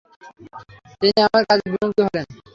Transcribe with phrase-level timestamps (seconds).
[1.01, 2.25] তিনি আমার কাজে বিমুগ্ধ হলেন।